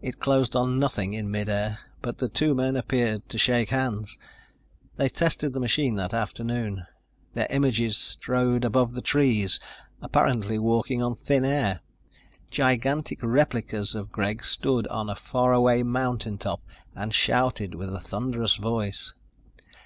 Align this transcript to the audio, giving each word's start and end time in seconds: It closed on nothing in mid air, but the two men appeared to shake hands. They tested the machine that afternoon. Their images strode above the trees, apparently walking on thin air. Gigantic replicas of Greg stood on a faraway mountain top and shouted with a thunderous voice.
It 0.00 0.20
closed 0.20 0.56
on 0.56 0.78
nothing 0.78 1.12
in 1.12 1.30
mid 1.30 1.50
air, 1.50 1.78
but 2.00 2.16
the 2.16 2.30
two 2.30 2.54
men 2.54 2.76
appeared 2.76 3.28
to 3.28 3.36
shake 3.36 3.68
hands. 3.68 4.16
They 4.96 5.10
tested 5.10 5.52
the 5.52 5.60
machine 5.60 5.96
that 5.96 6.14
afternoon. 6.14 6.86
Their 7.34 7.46
images 7.50 7.98
strode 7.98 8.64
above 8.64 8.92
the 8.94 9.02
trees, 9.02 9.60
apparently 10.00 10.58
walking 10.58 11.02
on 11.02 11.14
thin 11.14 11.44
air. 11.44 11.80
Gigantic 12.50 13.18
replicas 13.22 13.94
of 13.94 14.10
Greg 14.10 14.42
stood 14.46 14.86
on 14.86 15.10
a 15.10 15.14
faraway 15.14 15.82
mountain 15.82 16.38
top 16.38 16.62
and 16.94 17.12
shouted 17.12 17.74
with 17.74 17.94
a 17.94 18.00
thunderous 18.00 18.56
voice. 18.56 19.12